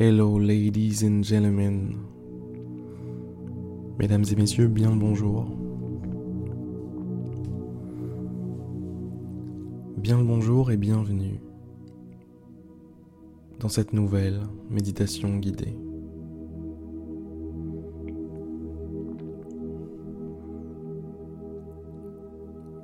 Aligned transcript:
Hello, 0.00 0.38
ladies 0.38 1.04
and 1.04 1.22
gentlemen. 1.22 1.98
Mesdames 3.98 4.24
et 4.32 4.36
messieurs, 4.36 4.66
bien 4.66 4.90
le 4.90 4.96
bonjour. 4.96 5.44
Bien 9.98 10.16
le 10.16 10.24
bonjour 10.24 10.70
et 10.70 10.78
bienvenue 10.78 11.42
dans 13.60 13.68
cette 13.68 13.92
nouvelle 13.92 14.40
méditation 14.70 15.36
guidée. 15.36 15.76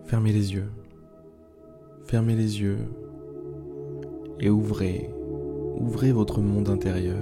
Fermez 0.04 0.32
les 0.32 0.52
yeux. 0.52 0.70
Fermez 2.04 2.36
les 2.36 2.60
yeux 2.60 2.80
et 4.40 4.50
ouvrez, 4.50 5.08
ouvrez 5.80 6.12
votre 6.12 6.40
monde 6.40 6.68
intérieur. 6.68 7.16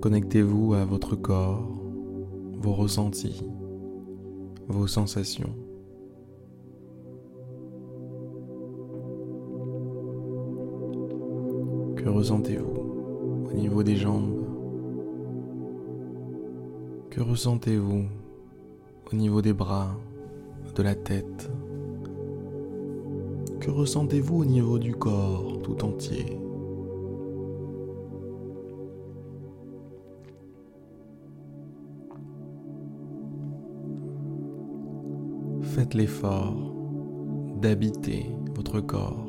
Connectez-vous 0.00 0.74
à 0.74 0.84
votre 0.84 1.14
corps, 1.14 1.68
vos 2.60 2.72
ressentis, 2.72 3.44
vos 4.68 4.88
sensations. 4.88 5.54
Que 11.96 12.08
ressentez-vous 12.08 13.48
au 13.48 13.54
niveau 13.54 13.84
des 13.84 13.94
jambes 13.94 14.41
Que 17.12 17.20
ressentez-vous 17.20 18.06
au 19.12 19.14
niveau 19.14 19.42
des 19.42 19.52
bras, 19.52 19.94
de 20.74 20.82
la 20.82 20.94
tête? 20.94 21.50
Que 23.60 23.70
ressentez-vous 23.70 24.38
au 24.38 24.44
niveau 24.46 24.78
du 24.78 24.94
corps 24.94 25.60
tout 25.62 25.84
entier? 25.84 26.40
Faites 35.60 35.92
l'effort 35.92 36.72
d'habiter 37.60 38.24
votre 38.54 38.80
corps. 38.80 39.26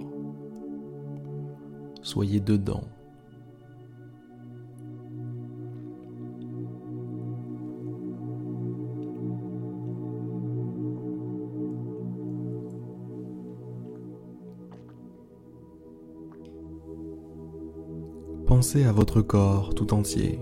Soyez 2.01 2.39
dedans. 2.39 2.85
Pensez 18.55 18.83
à 18.85 18.91
votre 18.91 19.21
corps 19.23 19.73
tout 19.73 19.95
entier 19.95 20.39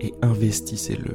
et 0.00 0.12
investissez-le. 0.20 1.14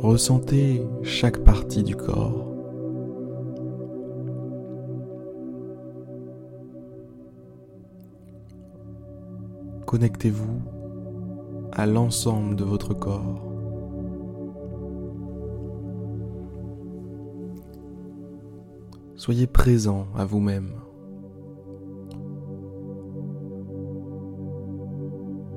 Ressentez 0.00 0.82
chaque 1.04 1.44
partie 1.44 1.84
du 1.84 1.94
corps. 1.94 2.52
Connectez-vous 9.86 10.62
à 11.70 11.86
l'ensemble 11.86 12.56
de 12.56 12.64
votre 12.64 12.92
corps. 12.92 13.47
Soyez 19.18 19.48
présent 19.48 20.06
à 20.14 20.24
vous-même. 20.24 20.70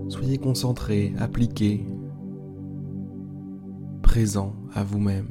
Soyez 0.09 0.39
concentré, 0.39 1.13
appliqué 1.19 1.85
présent 4.01 4.55
à 4.73 4.83
vous-même. 4.83 5.29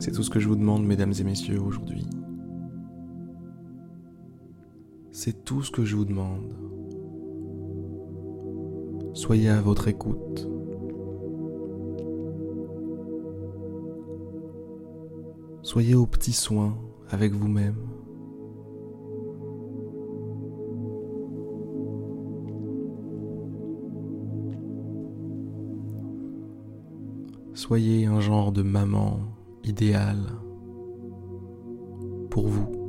C'est 0.00 0.10
tout 0.10 0.24
ce 0.24 0.30
que 0.30 0.40
je 0.40 0.48
vous 0.48 0.56
demande, 0.56 0.84
mesdames 0.84 1.12
et 1.16 1.22
messieurs, 1.22 1.62
aujourd'hui. 1.62 2.04
C'est 5.12 5.44
tout 5.44 5.62
ce 5.62 5.70
que 5.70 5.84
je 5.84 5.94
vous 5.94 6.04
demande. 6.04 6.52
Soyez 9.14 9.50
à 9.50 9.60
votre 9.60 9.88
écoute. 9.88 10.48
Soyez 15.62 15.94
aux 15.94 16.06
petits 16.06 16.32
soins 16.32 16.76
avec 17.10 17.32
vous-même. 17.32 17.76
Soyez 27.54 28.06
un 28.06 28.20
genre 28.20 28.50
de 28.50 28.62
maman 28.62 29.20
idéale 29.62 30.26
pour 32.28 32.48
vous. 32.48 32.81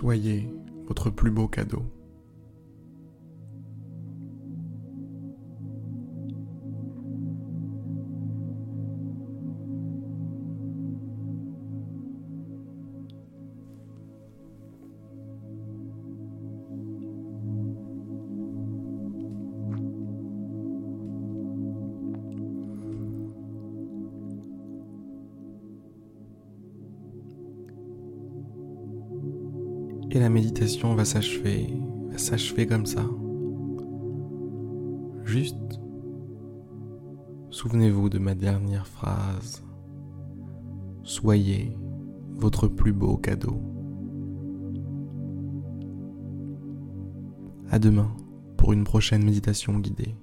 Soyez 0.00 0.48
votre 0.88 1.10
plus 1.10 1.30
beau 1.30 1.46
cadeau. 1.46 1.82
Et 30.12 30.18
la 30.18 30.28
méditation 30.28 30.94
va 30.96 31.04
s'achever, 31.04 31.72
va 32.10 32.18
s'achever 32.18 32.66
comme 32.66 32.84
ça. 32.84 33.04
Juste, 35.24 35.80
souvenez-vous 37.50 38.08
de 38.08 38.18
ma 38.18 38.34
dernière 38.34 38.88
phrase. 38.88 39.62
Soyez 41.04 41.76
votre 42.34 42.66
plus 42.66 42.92
beau 42.92 43.16
cadeau. 43.16 43.62
À 47.70 47.78
demain 47.78 48.10
pour 48.56 48.72
une 48.72 48.82
prochaine 48.82 49.24
méditation 49.24 49.78
guidée. 49.78 50.16